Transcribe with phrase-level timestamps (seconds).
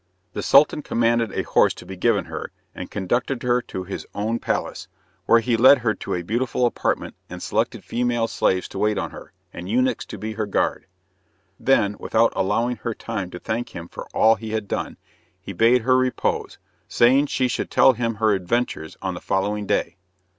[0.33, 4.39] The Sultan commanded a horse to be given her, and conducted her to his own
[4.39, 4.87] palace,
[5.27, 9.11] where he led her to a beautiful apartment, and selected female slaves to wait on
[9.11, 10.87] her, and eunuchs to be her guard.
[11.59, 14.97] Then, without allowing her time to thank him for all he had done,
[15.39, 16.57] he bade her repose,
[16.87, 19.97] saying she should tell him her adventures on the following day.